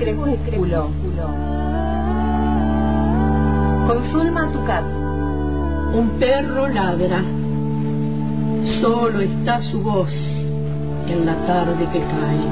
[0.00, 0.90] crepúsculo.
[3.86, 4.84] Con Zulma Tucat.
[5.92, 7.22] Un perro ladra.
[8.80, 10.12] Solo está su voz
[11.06, 12.46] en la tarde que cae.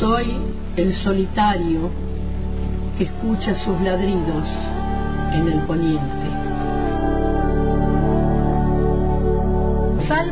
[0.00, 0.36] Soy
[0.76, 1.90] el solitario
[2.96, 4.48] que escucha sus ladridos
[5.34, 6.21] en el poniente.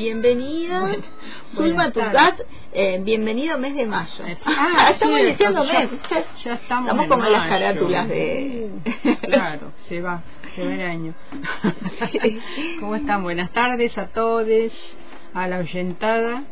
[0.00, 0.80] Bueno, bienvenido.
[0.80, 1.02] Bueno,
[1.54, 1.92] Zulma
[2.72, 4.24] eh, bienvenido mes de mayo.
[4.46, 5.90] Ah, estamos sí, iniciando ya- mes.
[6.42, 8.70] ya estamos Estamos como en las carátulas de...
[9.20, 10.22] Claro, se va,
[10.54, 11.14] se va el año.
[12.80, 13.22] ¿Cómo están?
[13.22, 14.96] Buenas tardes a todos,
[15.34, 16.44] a la oyentada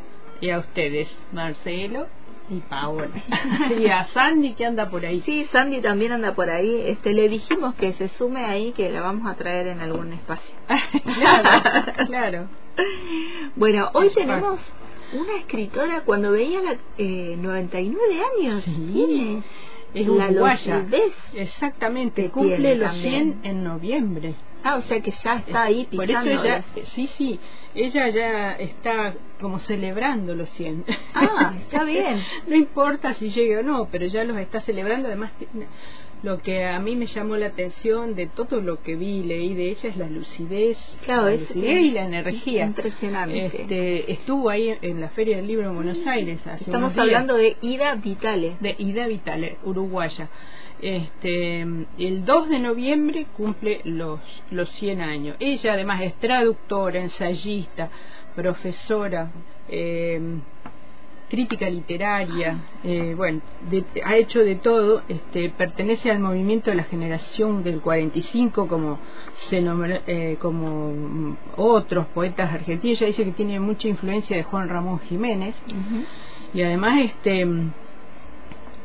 [0.42, 2.06] y a ustedes, Marcelo
[2.50, 3.08] y Paola.
[3.78, 5.22] Y a Sandy que anda por ahí.
[5.22, 6.82] Sí, Sandy también anda por ahí.
[6.87, 10.54] Este, le dijimos que se sume ahí, que la vamos a traer en algún espacio.
[11.14, 11.62] claro,
[12.06, 12.48] claro.
[13.56, 14.61] Bueno, hoy Por tenemos
[15.12, 18.62] una escritora cuando veía la, eh, 99 años.
[18.65, 18.72] Sí.
[18.94, 19.43] Tiene
[19.94, 20.84] Es la uruguaya.
[21.34, 23.41] Exactamente, cumple los también.
[23.43, 24.34] 100 en noviembre.
[24.62, 26.31] Ah, o sea que ya está ahí Por pisando.
[26.33, 27.41] eso ella, las- sí, sí,
[27.75, 30.84] ella ya está como celebrando los 100.
[31.15, 32.22] Ah, está bien.
[32.47, 35.06] no importa si llega o no, pero ya los está celebrando.
[35.09, 35.69] Además, tiene-
[36.23, 39.55] lo que a mí me llamó la atención de todo lo que vi y leí
[39.55, 42.65] de ella es la lucidez, Claro, la es- lucidez es y la energía.
[42.67, 43.47] impresionante.
[43.47, 47.05] Este, estuvo ahí en la Feria del Libro en Buenos Aires hace Estamos unos días
[47.05, 48.56] hablando de Ida Vitale.
[48.61, 50.29] de Ida Vitale, uruguaya.
[50.81, 55.37] Este, el 2 de noviembre cumple los, los 100 años.
[55.41, 57.91] Ella además es traductora, ensayista,
[58.37, 59.31] profesora,
[59.69, 60.21] eh,
[61.28, 63.41] crítica literaria, eh, bueno,
[63.71, 68.99] de- ha hecho de todo, este, pertenece al movimiento de la generación del 45 como
[69.49, 74.69] se nombra- eh, como otros poetas argentinos, ella dice que tiene mucha influencia de Juan
[74.69, 75.55] Ramón Jiménez.
[76.55, 77.47] Y además este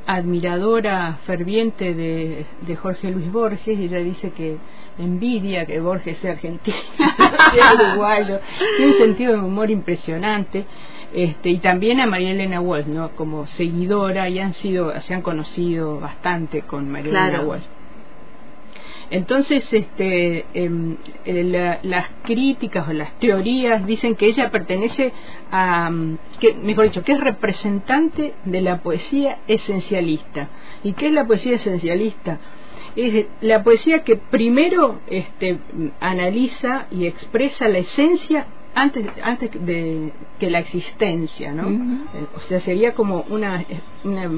[0.05, 4.57] admiradora ferviente de, de Jorge Luis Borges y ella dice que
[4.99, 6.75] envidia que Borges sea argentino
[7.53, 8.39] sea uruguayo
[8.75, 10.65] tiene un sentido de humor impresionante
[11.13, 15.21] este y también a María Elena Walsh no como seguidora y han sido se han
[15.21, 17.27] conocido bastante con María Claro.
[17.35, 17.63] Elena Walsh
[19.09, 25.11] entonces, este, em, eh, la- las críticas o las teorías dicen que ella pertenece
[25.51, 30.47] a, mm, que, mejor dicho, que es representante de la poesía esencialista.
[30.83, 32.39] ¿Y qué es la poesía esencialista?
[32.95, 40.11] Es la poesía que primero este, mm, analiza y expresa la esencia antes, antes de
[40.39, 41.69] que la existencia, ¿no?
[42.13, 43.63] Eh, O sea, sería como una,
[44.03, 44.29] una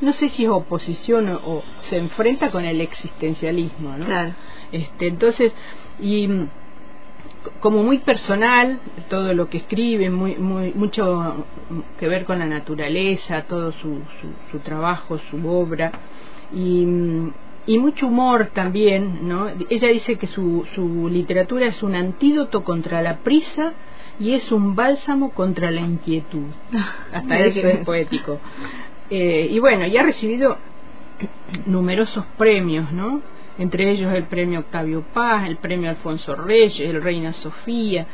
[0.00, 4.04] no sé si es oposición o, o se enfrenta con el existencialismo, ¿no?
[4.06, 4.34] Claro.
[4.72, 5.52] Este, entonces,
[5.98, 6.48] y mm,
[7.60, 8.78] como muy personal,
[9.08, 14.00] todo lo que escribe, muy, muy, mucho mm, que ver con la naturaleza, todo su,
[14.20, 15.92] su, su trabajo, su obra,
[16.52, 17.32] y, mm,
[17.66, 19.48] y mucho humor también, ¿no?
[19.68, 23.72] Ella dice que su, su literatura es un antídoto contra la prisa
[24.20, 26.46] y es un bálsamo contra la inquietud.
[27.12, 28.38] Hasta eso es poético.
[29.10, 30.58] Eh, y bueno, ya ha recibido
[31.66, 33.20] numerosos premios, ¿no?
[33.58, 38.06] entre ellos el premio Octavio Paz, el premio Alfonso Reyes, el Reina Sofía,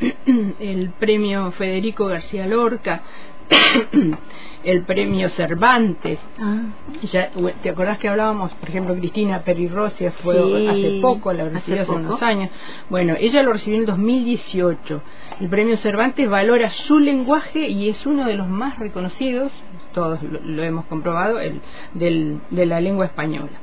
[0.60, 3.02] el premio Federico García Lorca,
[4.64, 6.18] el premio Cervantes.
[6.38, 6.62] Ah.
[7.12, 7.30] Ya,
[7.62, 11.92] ¿Te acordás que hablábamos, por ejemplo, Cristina Perirrosia fue Sí, hace poco, la recibió hace
[11.92, 12.50] hace unos años?
[12.90, 15.02] Bueno, ella lo recibió en el 2018.
[15.40, 19.52] El premio Cervantes valora su lenguaje y es uno de los más reconocidos,
[19.92, 21.60] todos lo, lo hemos comprobado, el,
[21.94, 23.58] del, de la lengua española.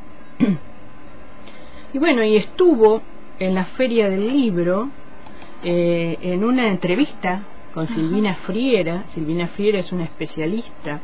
[1.94, 3.02] y bueno, y estuvo
[3.40, 4.90] en la Feria del Libro
[5.64, 7.44] eh, en una entrevista
[7.76, 9.04] con Silvina Friera.
[9.14, 11.02] Silvina Friera es una especialista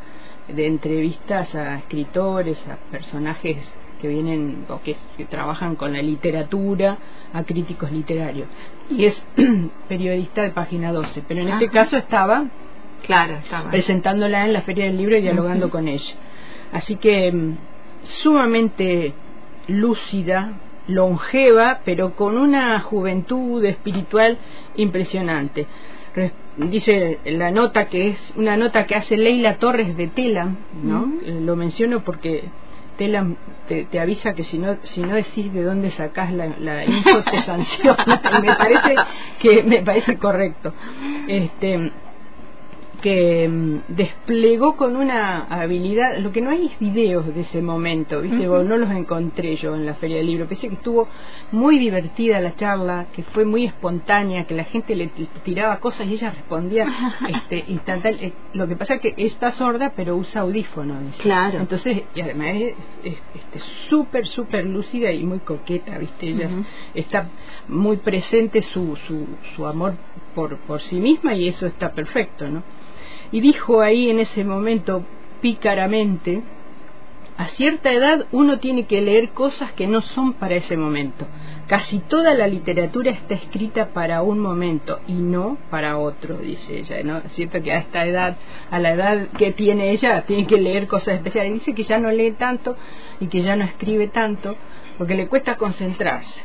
[0.48, 3.72] de entrevistas a escritores, a personajes
[4.02, 6.98] que vienen o que, que trabajan con la literatura,
[7.34, 8.48] a críticos literarios.
[8.90, 9.22] Y es
[9.90, 12.46] periodista de página 12, pero en este caso estaba
[13.04, 13.70] Claro, estaba.
[13.70, 16.16] presentándola en la Feria del Libro y dialogando con ella.
[16.72, 17.58] Así que mm,
[18.04, 19.14] sumamente
[19.68, 20.54] lúcida,
[20.88, 24.38] longeva, pero con una juventud espiritual
[24.76, 25.68] impresionante.
[26.58, 31.10] Dice la nota que es una nota que hace Leila Torres de Telam, ¿no?
[31.26, 32.44] Eh, Lo menciono porque
[32.98, 33.38] Telam
[33.70, 37.24] te, te avisa que si no si no decís de dónde sacás la, la info
[37.24, 38.22] te sanciona.
[38.38, 38.96] Y me parece
[39.40, 40.74] que me parece correcto.
[41.28, 41.92] Este
[43.02, 48.22] que mm, desplegó con una habilidad, lo que no hay es videos de ese momento,
[48.22, 48.48] ¿viste?
[48.48, 48.64] Ujú.
[48.64, 51.08] no los encontré yo en la Feria del Libro, pensé que estuvo
[51.52, 55.08] muy divertida la charla, que fue muy espontánea, que la gente le
[55.44, 56.86] tiraba cosas y ella respondía
[57.30, 58.20] este, instantáneo.
[58.22, 61.00] Eh, Lo que pasa es que está sorda, pero usa audífono.
[61.02, 61.18] dice.
[61.22, 61.60] Claro.
[61.60, 63.60] Entonces, y además es es- este,
[63.90, 66.28] súper, súper lúcida y muy coqueta, ¿viste?
[66.28, 66.50] Ella
[66.94, 67.30] está
[67.68, 69.96] muy presente su, su, su amor
[70.36, 72.64] por, por sí misma y eso está perfecto, ¿no?
[73.32, 75.04] Y dijo ahí en ese momento
[75.42, 76.42] pícaramente,
[77.38, 81.26] a cierta edad uno tiene que leer cosas que no son para ese momento.
[81.68, 87.02] Casi toda la literatura está escrita para un momento y no para otro, dice ella.
[87.04, 87.18] ¿no?
[87.20, 88.38] Es cierto que a esta edad,
[88.70, 91.54] a la edad que tiene ella, tiene que leer cosas especiales.
[91.54, 92.76] Dice que ya no lee tanto
[93.20, 94.56] y que ya no escribe tanto
[94.98, 96.42] porque le cuesta concentrarse.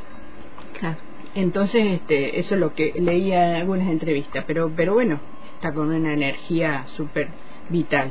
[0.79, 0.97] Claro.
[1.35, 5.21] Entonces, este, eso es lo que leía en algunas entrevistas, pero, pero bueno,
[5.67, 7.29] está con una energía súper
[7.69, 8.11] vital.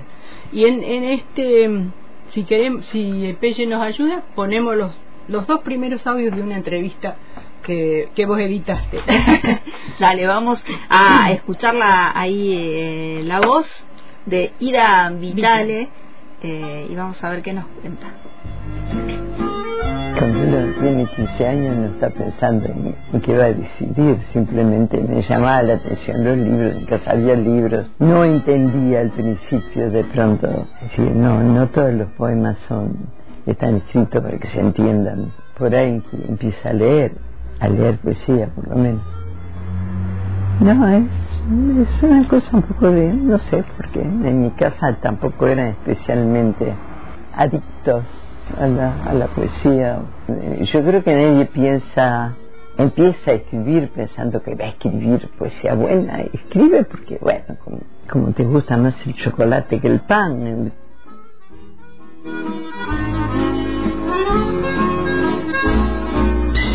[0.51, 1.69] Y en, en este,
[2.29, 4.91] si queremos, si Pelle nos ayuda, ponemos los,
[5.27, 7.15] los dos primeros audios de una entrevista
[7.63, 8.99] que, que vos editaste.
[9.99, 13.67] Dale, vamos a escucharla ahí eh, la voz
[14.25, 15.87] de Ida Vitale
[16.41, 18.07] eh, y vamos a ver qué nos cuenta.
[20.17, 25.01] Cuando uno tiene 15 años no está pensando en, en qué va a decidir, simplemente
[25.01, 30.05] me llamaba la atención los libros, en casa había libros, no entendía al principio de
[30.05, 30.47] pronto,
[30.81, 32.95] decir, no, no todos los poemas son,
[33.45, 37.17] están escritos para que se entiendan, por ahí empieza a leer,
[37.59, 39.03] a leer poesía por lo menos.
[40.61, 41.03] No, es,
[41.81, 46.73] es una cosa un poco de, no sé, porque en mi casa tampoco eran especialmente
[47.35, 48.24] adictos
[48.57, 49.99] a la, a la poesía.
[50.61, 52.33] Yo creo que nadie piensa,
[52.77, 56.21] empieza a escribir pensando que va a escribir poesía buena.
[56.21, 60.71] Escribe porque, bueno, como, como te gusta más el chocolate que el pan.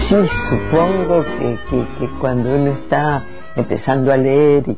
[0.08, 0.16] Sí,
[0.48, 3.22] supongo que, que, que cuando uno está
[3.54, 4.76] empezando a leer y,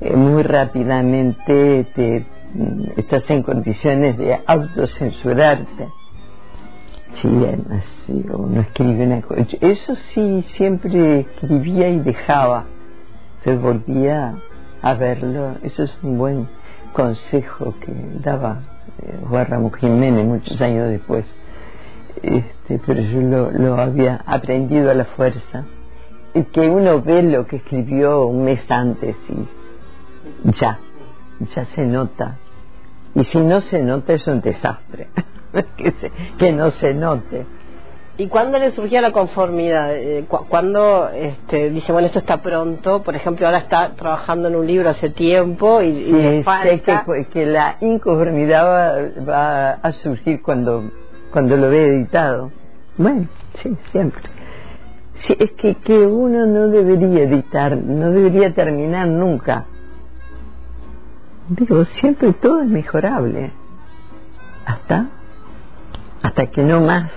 [0.00, 5.88] eh, muy rápidamente te, mm, estás en condiciones de autocensurarte.
[7.20, 9.42] Sí, además, uno escribe una cosa.
[9.60, 12.64] Eso sí, siempre escribía y dejaba.
[13.38, 14.34] Entonces volvía
[14.80, 15.56] a verlo.
[15.62, 16.48] Eso es un buen
[16.92, 17.92] consejo que
[18.22, 18.62] daba
[19.02, 21.26] eh, Juan Ramón Jiménez muchos años después.
[22.22, 25.64] Este, pero yo lo, lo había aprendido a la fuerza.
[26.34, 30.78] Y que uno ve lo que escribió un mes antes y ya,
[31.54, 32.38] ya se nota.
[33.14, 35.08] Y si no se nota es un desastre.
[35.76, 37.46] que, se- que no se note.
[38.18, 39.96] ¿Y cuándo le surgía la conformidad?
[39.96, 43.02] Eh, cu- ¿Cuándo este, dice, bueno, esto está pronto?
[43.02, 47.04] Por ejemplo, ahora está trabajando en un libro hace tiempo y, y Y sé falta...
[47.06, 50.90] que, que la inconformidad va, va a surgir cuando,
[51.32, 52.50] cuando lo ve editado.
[52.98, 53.28] Bueno,
[53.62, 54.22] sí, siempre.
[55.26, 59.64] Sí, es que, que uno no debería editar, no debería terminar nunca.
[61.48, 63.52] Digo, siempre todo es mejorable.
[64.66, 65.06] Hasta,
[66.22, 67.10] hasta que no más.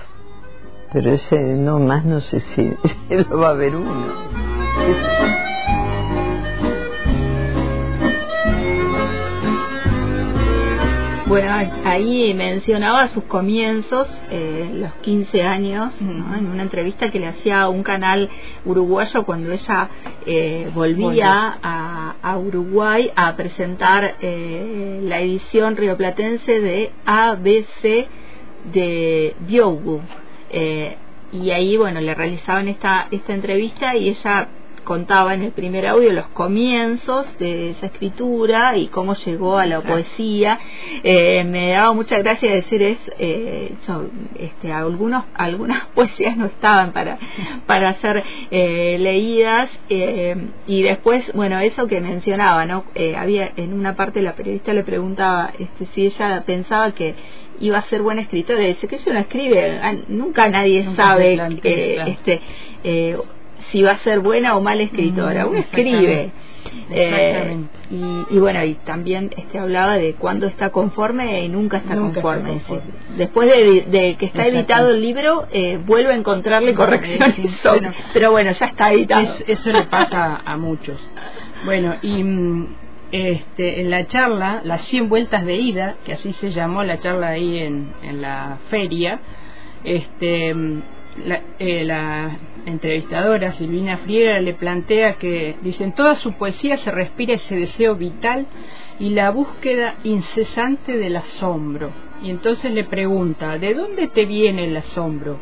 [0.92, 2.72] Pero ese no más no sé si
[3.14, 4.14] lo va a ver uno.
[11.26, 11.52] Bueno,
[11.84, 17.68] ahí mencionaba sus comienzos, eh, los 15 años, en una entrevista que le hacía a
[17.68, 18.30] un canal
[18.64, 19.88] uruguayo cuando ella
[20.24, 28.06] eh, volvía a, Uruguay a presentar eh, la edición rioplatense de ABC
[28.72, 30.00] de Biogu.
[31.32, 34.48] y ahí, bueno, le realizaban esta, esta entrevista y ella
[34.86, 39.82] contaba en el primer audio los comienzos de esa escritura y cómo llegó a la
[39.82, 40.58] poesía.
[41.02, 43.74] Eh, me daba mucha gracia decir es, eh,
[44.38, 47.18] este, algunos, algunas poesías no estaban para,
[47.66, 49.68] para ser eh, leídas
[50.66, 52.84] y después, bueno, eso que mencionaba, ¿no?
[53.18, 57.14] había en una parte la periodista le preguntaba este, si ella pensaba que
[57.60, 58.60] iba a ser buena escritora.
[58.60, 61.38] Dice que si uno escribe, nunca nadie sabe
[62.06, 62.40] este,
[63.70, 65.44] si va a ser buena o mala escritora.
[65.44, 66.30] Mm, Uno escribe.
[66.90, 67.56] Eh,
[67.90, 72.60] y, bueno, y también este hablaba de cuando está conforme y nunca está conforme.
[73.16, 77.60] Después de, que está editado el libro, eh, vuelve a encontrarle correcciones.
[78.12, 79.26] pero bueno, ya está editado.
[79.46, 80.98] eso le pasa a muchos.
[81.64, 82.66] Bueno, y mm,
[83.16, 87.28] este, en la charla, las 100 vueltas de ida, que así se llamó la charla
[87.28, 89.20] ahí en, en la feria,
[89.84, 90.54] este
[91.24, 97.34] la, eh, la, entrevistadora Silvina Friera le plantea que, dicen, toda su poesía se respira
[97.34, 98.46] ese deseo vital
[98.98, 101.90] y la búsqueda incesante del asombro.
[102.22, 105.38] Y entonces le pregunta, ¿de dónde te viene el asombro?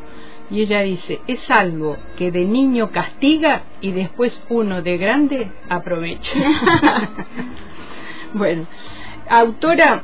[0.51, 6.39] Y ella dice, es algo que de niño castiga y después uno de grande aprovecha.
[8.35, 8.67] bueno,
[9.29, 10.03] autora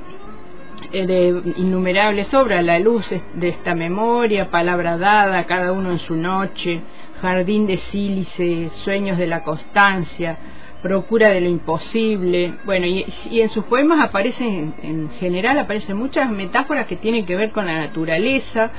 [0.92, 6.16] eh, de innumerables obras, La luz de esta memoria, Palabra dada, Cada uno en su
[6.16, 6.80] noche,
[7.20, 10.38] Jardín de sílice, Sueños de la constancia,
[10.82, 12.54] Procura de lo imposible.
[12.64, 17.50] Bueno, y, en sus poemas aparecen, en general, aparecen muchas metáforas que tienen que ver
[17.50, 18.70] con la naturaleza.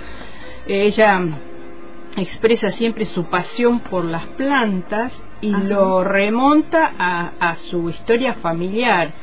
[0.67, 1.21] ella
[2.17, 9.13] expresa siempre su pasión por las plantas y lo remonta a, a su historia familiar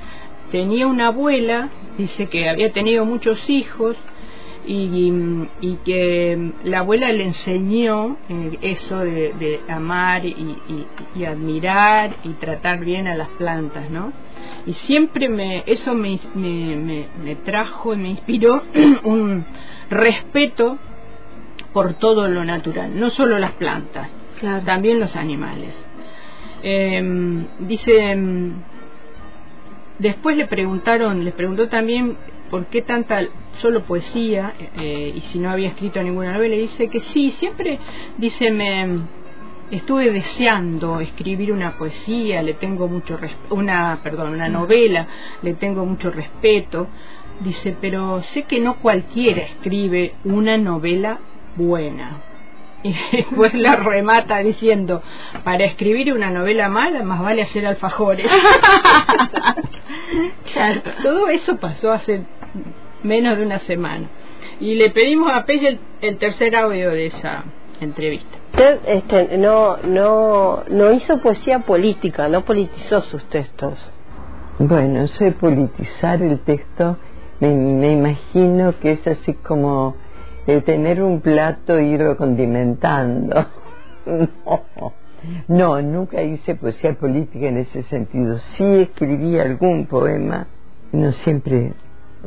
[0.50, 3.96] tenía una abuela, dice que había tenido muchos hijos
[4.66, 13.06] y, que la abuela le enseñó eh, eso de, amar y, admirar y tratar bien
[13.06, 14.12] a las plantas, ¿no?
[14.66, 18.62] Y siempre me, eso me, me, me trajo y me inspiró
[19.04, 19.46] un
[19.88, 20.78] respeto
[21.72, 24.08] por todo lo natural, no solo las plantas,
[24.64, 25.74] también los animales.
[26.62, 28.16] Eh, dice
[29.98, 32.16] Después le preguntaron, les preguntó también
[32.50, 33.20] por qué tanta
[33.54, 36.54] solo poesía eh, y si no había escrito ninguna novela.
[36.54, 37.80] Y dice que sí, siempre
[38.16, 39.00] dice me
[39.72, 43.18] estuve deseando escribir una poesía, le tengo mucho
[43.50, 45.08] una, perdón, una novela,
[45.42, 46.86] le tengo mucho respeto.
[47.40, 51.18] Dice, pero sé que no cualquiera escribe una novela
[51.58, 52.22] buena.
[52.84, 55.02] Y después la remata diciendo
[55.42, 58.30] para escribir una novela mala más vale hacer alfajores
[61.02, 62.22] todo eso pasó hace
[63.02, 64.06] menos de una semana.
[64.60, 67.44] Y le pedimos a Pelle el, tercer audio de esa
[67.80, 68.38] entrevista.
[68.52, 73.92] Usted este, no no no hizo poesía política no politizó sus textos.
[74.60, 76.96] Bueno eso de politizar el texto
[77.40, 79.96] me, me imagino que es así como
[80.52, 83.46] de tener un plato e irlo condimentando.
[85.48, 85.82] No.
[85.82, 88.38] nunca hice poesía política en ese sentido.
[88.56, 90.46] Sí escribí algún poema,
[90.92, 91.72] no siempre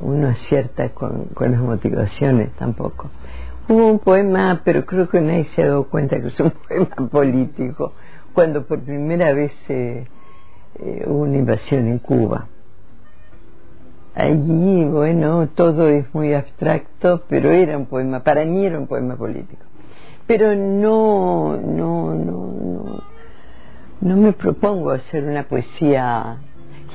[0.02, 3.10] uno acierta con, con las motivaciones tampoco.
[3.70, 7.10] Hubo un poema, pero creo que nadie se ha dado cuenta que es un poema
[7.10, 7.94] político,
[8.34, 10.06] cuando por primera vez eh,
[10.80, 12.50] eh, hubo una invasión en Cuba
[14.16, 19.16] allí, bueno, todo es muy abstracto, pero era un poema, para mí era un poema
[19.16, 19.64] político.
[20.28, 23.04] Pero no, no, no, no,
[24.02, 26.38] no me propongo hacer una poesía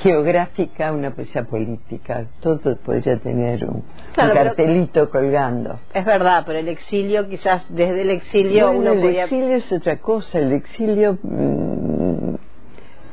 [0.03, 2.27] geográfica, una poesía política.
[2.41, 3.83] Todo podría tener un,
[4.15, 5.79] cartelito colgando.
[5.93, 10.39] Es verdad, pero el exilio, quizás desde el exilio uno el exilio es otra cosa.
[10.39, 12.35] El exilio mm,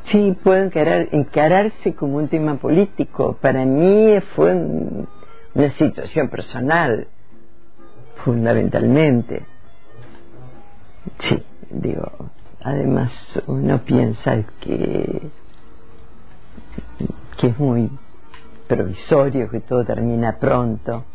[0.05, 0.71] sí puede
[1.11, 3.37] encararse como un tema político.
[3.41, 4.53] Para mí fue
[5.53, 7.07] una situación personal,
[8.23, 9.45] fundamentalmente.
[11.19, 12.29] Sí, digo,
[12.61, 13.11] además
[13.47, 15.29] uno piensa que,
[17.37, 17.89] que es muy
[18.67, 21.05] provisorio, que todo termina pronto.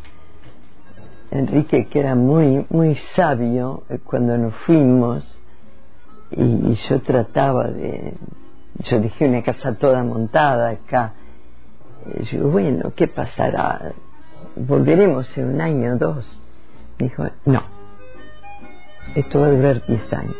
[1.31, 5.39] Enrique, que era muy, muy sabio eh, cuando nos fuimos,
[6.31, 8.13] y yo trataba de,
[8.79, 11.13] yo dejé una casa toda montada acá.
[12.31, 13.93] Yo, bueno, ¿qué pasará?
[14.55, 16.39] volveremos en un año o dos.
[16.97, 17.63] Dijo, no,
[19.15, 20.35] esto va a durar 10 años.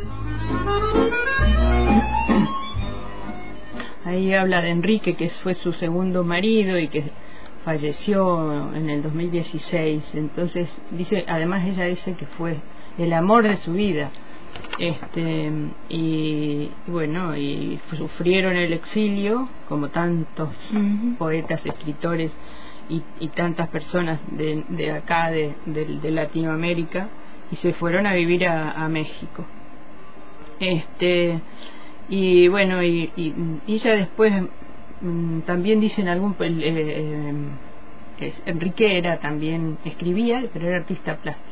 [4.05, 7.11] Ahí habla de Enrique, que fue su segundo marido y que
[7.63, 10.15] falleció en el 2016.
[10.15, 12.57] Entonces, dice, además ella dice que fue
[12.97, 14.09] el amor de su vida.
[14.79, 15.51] Este,
[15.89, 20.49] y bueno, y sufrieron el exilio, como tantos
[21.17, 22.31] poetas, escritores
[22.89, 27.09] y, tantas personas de, de acá, de, de, Latinoamérica,
[27.51, 29.45] y se fueron a vivir a, México.
[30.59, 31.39] Este,
[32.07, 33.33] y bueno, y, y,
[33.67, 34.33] ella después
[35.01, 36.35] mm, también dice en algún.
[36.39, 37.33] Eh,
[38.21, 41.48] eh, Enrique era también, escribía, pero era artista plástico.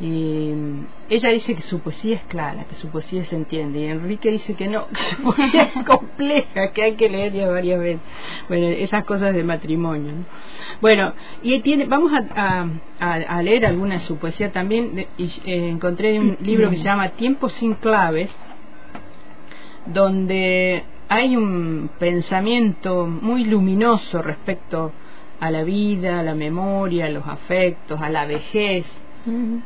[0.00, 3.80] Y mm, ella dice que su poesía es clara, que su poesía se entiende.
[3.80, 7.80] Y Enrique dice que no, que su poesía es compleja, que hay que leerla varias
[7.80, 8.00] veces.
[8.48, 10.12] Bueno, esas cosas de matrimonio.
[10.80, 12.66] Bueno, y tiene, vamos a,
[12.98, 15.06] a, leer alguna de su poesía también.
[15.18, 18.34] y, eh, encontré un libro que se llama Tiempos sin claves,
[19.84, 24.92] donde hay un pensamiento muy luminoso respecto
[25.40, 28.86] a la vida, a la memoria, a los afectos, a la vejez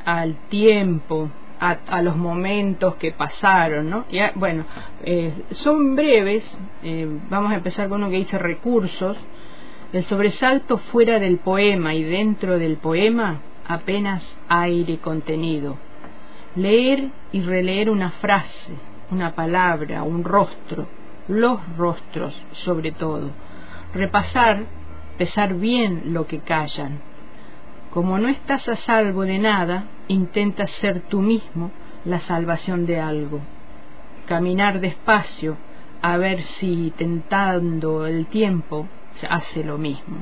[0.04, 1.30] al tiempo,
[1.61, 4.04] a, los momentos que pasaron, ¿no?
[4.34, 4.64] Bueno,
[5.02, 6.44] eh, son breves,
[6.82, 9.16] eh, vamos a empezar con uno que dice recursos,
[9.92, 15.76] el sobresalto fuera del poema y dentro del poema apenas aire contenido.
[16.56, 18.75] Leer y releer una frase,
[19.11, 20.87] una palabra, un rostro,
[21.28, 23.30] los rostros sobre todo.
[23.94, 24.64] Repasar,
[25.16, 27.13] pesar bien lo que callan
[27.95, 31.71] como no estás a salvo de nada, intentas ser tú mismo
[32.05, 33.41] la salvación de algo.
[34.27, 35.57] Caminar despacio,
[36.03, 38.89] a ver si tentando el tiempo
[39.31, 40.17] hace lo mismo.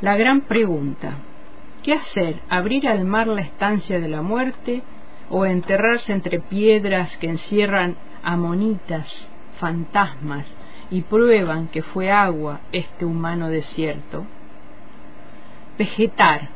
[0.00, 1.18] La gran pregunta,
[1.84, 2.40] ¿qué hacer?
[2.48, 4.82] ¿Abrir al mar la estancia de la muerte
[5.30, 7.94] o enterrarse entre piedras que encierran
[8.24, 9.30] amonitas,
[9.60, 10.52] fantasmas
[10.90, 14.26] y prueban que fue agua este humano desierto?
[15.78, 16.50] Vegetar.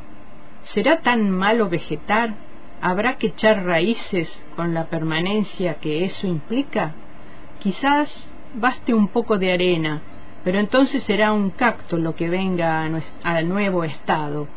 [0.62, 2.34] ¿Será tan malo vegetar?
[2.80, 6.94] ¿Habrá que echar raíces con la permanencia que eso implica?
[7.60, 10.02] Quizás baste un poco de arena,
[10.44, 12.88] pero entonces será un cacto lo que venga
[13.22, 14.48] al nuevo estado.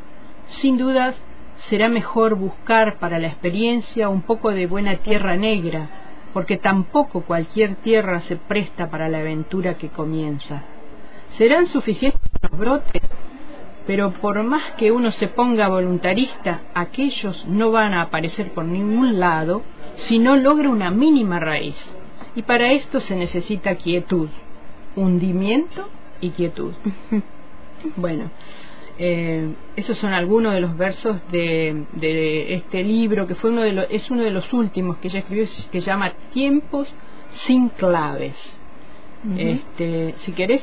[0.47, 1.21] Sin dudas,
[1.55, 5.89] será mejor buscar para la experiencia un poco de buena tierra negra,
[6.33, 10.63] porque tampoco cualquier tierra se presta para la aventura que comienza.
[11.29, 13.09] ¿Serán suficientes los brotes?
[13.89, 19.19] Pero por más que uno se ponga voluntarista, aquellos no van a aparecer por ningún
[19.19, 19.63] lado
[19.95, 21.75] si no logra una mínima raíz.
[22.35, 24.29] Y para esto se necesita quietud,
[24.95, 25.89] hundimiento
[26.21, 26.73] y quietud.
[27.95, 28.29] bueno,
[28.99, 33.73] eh, esos son algunos de los versos de, de, este libro que fue uno de
[33.73, 36.93] los, es uno de los últimos que ella escribió que se llama Tiempos
[37.31, 38.58] sin claves
[39.37, 40.61] este, si querés,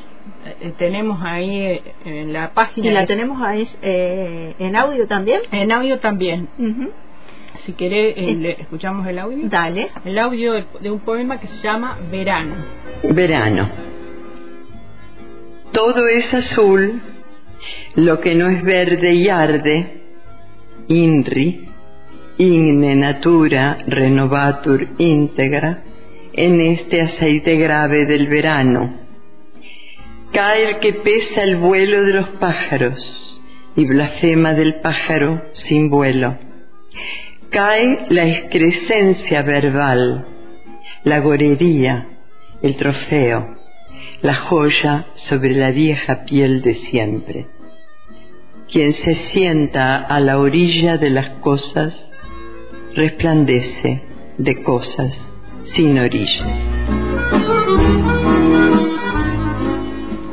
[0.60, 2.86] eh, tenemos ahí eh, en la página.
[2.88, 5.42] ¿Y la tenemos ahí eh, en audio también?
[5.52, 6.48] En audio también.
[7.64, 8.14] Si querés,
[8.58, 9.48] escuchamos el audio.
[9.48, 9.88] Dale.
[10.04, 12.54] El audio de un poema que se llama Verano.
[13.02, 13.68] Verano.
[15.72, 17.02] Todo es azul,
[17.96, 19.92] lo que no es verde y arde.
[20.88, 21.68] INRI,
[22.38, 25.82] Igne Natura Renovatur Integra
[26.36, 28.94] en este aceite grave del verano.
[30.32, 33.40] Cae el que pesa el vuelo de los pájaros
[33.74, 36.36] y blasfema del pájaro sin vuelo.
[37.50, 40.26] Cae la excrescencia verbal,
[41.04, 42.06] la gorería,
[42.60, 43.56] el trofeo,
[44.20, 47.46] la joya sobre la vieja piel de siempre.
[48.70, 52.10] Quien se sienta a la orilla de las cosas,
[52.94, 54.02] resplandece
[54.36, 55.35] de cosas
[55.74, 56.46] sin origen.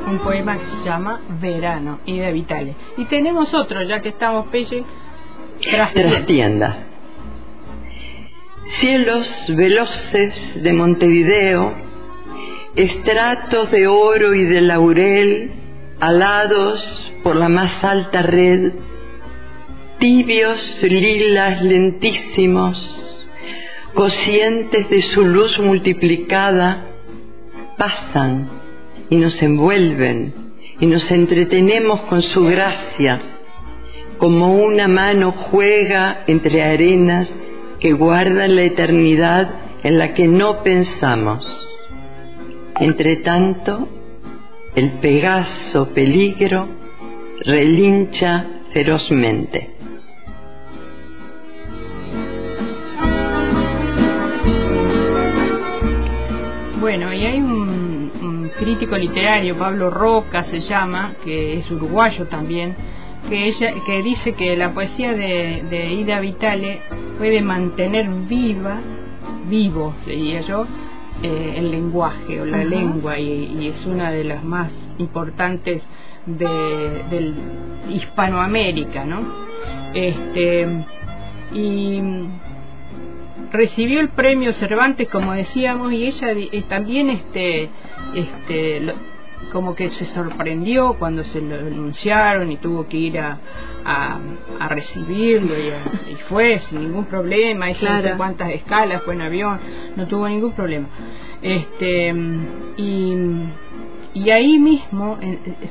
[0.07, 2.75] Un poema que se llama Verano y de Vitale.
[2.97, 4.83] Y tenemos otro, ya que estamos pelle,
[5.93, 6.87] trastienda.
[8.79, 11.73] Cielos veloces de Montevideo,
[12.75, 15.51] estratos de oro y de laurel,
[15.99, 18.73] alados por la más alta red,
[19.99, 23.02] tibios lilas lentísimos,
[23.93, 26.85] cocientes de su luz multiplicada,
[27.77, 28.49] pasan
[29.09, 30.33] y nos envuelven
[30.79, 33.21] y nos entretenemos con su gracia,
[34.17, 37.33] como una mano juega entre arenas
[37.79, 39.49] que guardan la eternidad
[39.83, 41.45] en la que no pensamos.
[42.79, 43.87] Entre tanto,
[44.75, 46.67] el Pegaso peligro
[47.45, 49.72] relincha ferozmente.
[56.83, 62.75] Bueno, y hay un, crítico literario, Pablo Roca se llama, que es uruguayo también,
[63.29, 66.81] que, ella, que dice que la poesía de, Ida Vitale
[67.17, 68.81] puede mantener viva,
[69.47, 70.67] vivo, sería yo,
[71.21, 75.81] eh, el lenguaje o la lengua y, es una de las más importantes
[76.25, 77.33] de, del
[77.87, 79.21] Hispanoamérica, ¿no?
[79.93, 80.67] Este,
[81.53, 82.01] y
[83.53, 87.69] recibió el premio Cervantes como decíamos y ella eh, también este
[88.15, 88.93] este
[89.51, 93.37] como que se sorprendió cuando se lo anunciaron y tuvo que ir a,
[93.85, 97.69] a, recibirlo y, fue sin ningún problema.
[97.69, 99.59] Hizo no sé cuántas escalas fue en avión
[99.95, 100.87] no tuvo ningún problema.
[101.41, 102.15] Este
[102.77, 103.13] y,
[104.13, 105.19] y ahí mismo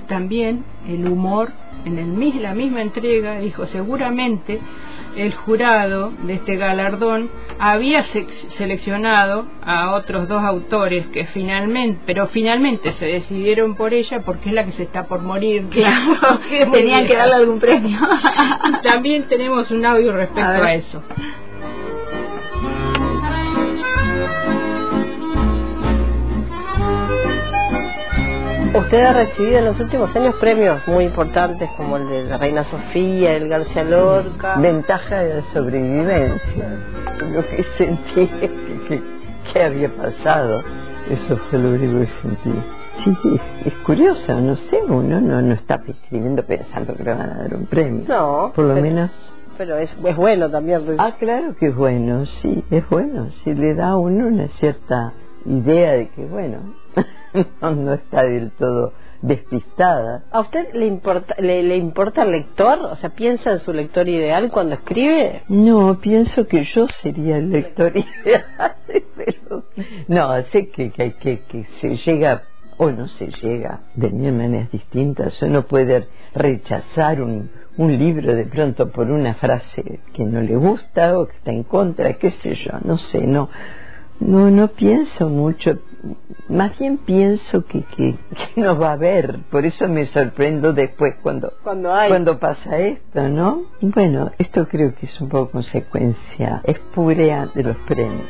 [0.07, 1.51] también el humor
[1.85, 4.61] en el, la misma entrega dijo seguramente
[5.16, 12.92] el jurado de este galardón había seleccionado a otros dos autores que finalmente, pero finalmente
[12.92, 15.66] se decidieron por ella porque es la que se está por morir.
[15.70, 16.40] Claro,
[16.72, 17.98] tenían que darle algún premio.
[18.83, 21.03] También tenemos un audio respecto a eso.
[28.75, 32.65] Usted ha recibido en los últimos años premios muy importantes como el de la Reina
[32.65, 34.57] Sofía, el García Lorca.
[34.57, 36.69] Ventaja de la sobrevivencia.
[37.21, 39.03] Lo que sentí que,
[39.53, 40.63] que, había pasado,
[41.11, 42.63] eso fue lo único que sentí.
[43.05, 47.43] Sí, es curioso, no sé, uno no, no está escribiendo pensando que le van a
[47.43, 48.05] dar un premio.
[48.09, 48.53] No.
[48.55, 49.11] Por lo menos.
[49.59, 50.81] Pero es, es bueno también.
[50.97, 53.31] Ah, claro que es bueno, sí, es bueno.
[53.45, 55.13] Si le da a uno una cierta
[55.47, 56.75] idea de que, bueno,
[57.63, 60.25] no, está del todo despistada.
[60.33, 62.81] ¿A usted le importa, le, importa el lector?
[62.81, 65.43] O sea, ¿piensa en su lector ideal cuando escribe?
[65.49, 68.75] No, pienso que yo sería el lector ideal,
[69.17, 69.65] pero
[70.09, 72.43] no, sé que, que, que, que se llega
[72.79, 75.41] o no se llega de mil maneras distintas.
[75.43, 81.19] Uno puede rechazar un, un libro de pronto por una frase que no le gusta
[81.19, 83.49] o que está en contra, qué sé yo, no sé, no
[84.27, 85.79] no, no pienso mucho,
[86.49, 88.17] más bien pienso que, que,
[88.57, 92.09] no va a haber, por eso me sorprendo después cuando, cuando, hay.
[92.09, 93.65] cuando pasa esto, ¿no?
[93.81, 98.29] Bueno, esto creo que es un poco consecuencia espúrea de los premios.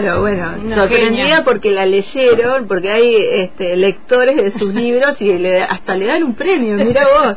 [0.00, 5.62] Claro, bueno, sorprendida porque la leyeron, porque hay este, lectores de sus libros y le,
[5.62, 7.36] hasta le dan un premio, mira vos.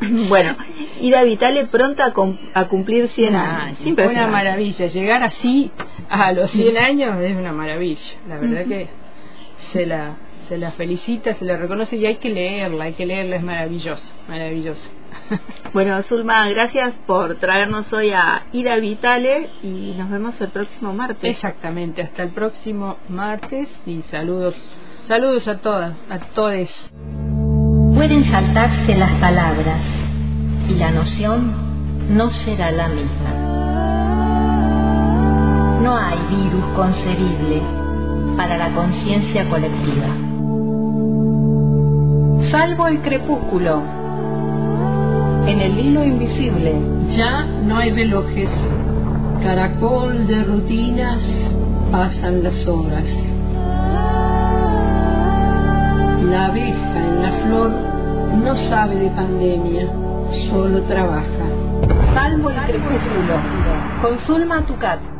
[0.28, 0.54] bueno,
[1.00, 2.12] Ida Vitale pronta
[2.54, 3.78] a, cumplir 100 años.
[3.84, 5.72] una maravilla, llegar así
[6.08, 8.88] a los 100 años es una maravilla, la verdad que
[9.72, 10.16] se la,
[10.48, 14.12] se la felicita, se la reconoce y hay que leerla, hay que leerla, es maravillosa,
[14.28, 14.88] maravillosa.
[15.72, 21.18] Bueno, Zulma, gracias por traernos hoy a Ida Vitale y nos vemos el próximo martes.
[21.22, 24.54] Exactamente, hasta el próximo martes y saludos,
[25.08, 26.68] saludos a todas, a todos.
[27.94, 29.80] Pueden saltarse las palabras
[30.68, 33.30] y la noción no será la misma.
[35.80, 37.62] No hay virus concebible
[38.36, 40.08] para la conciencia colectiva.
[42.50, 44.01] Salvo el crepúsculo
[45.46, 46.74] en el hilo invisible.
[47.16, 48.48] Ya no hay velojes,
[49.42, 51.20] caracol de rutinas,
[51.90, 53.04] pasan las horas.
[56.30, 57.70] La abeja en la flor
[58.44, 59.88] no sabe de pandemia,
[60.50, 61.26] solo trabaja.
[62.14, 63.40] Salvo el crepúsculo.
[64.00, 65.11] Consulma tu cat.